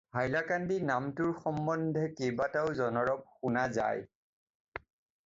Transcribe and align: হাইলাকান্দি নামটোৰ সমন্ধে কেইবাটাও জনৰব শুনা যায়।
হাইলাকান্দি 0.17 0.77
নামটোৰ 0.91 1.33
সমন্ধে 1.43 2.05
কেইবাটাও 2.21 2.71
জনৰব 2.79 3.21
শুনা 3.37 3.67
যায়। 3.77 4.03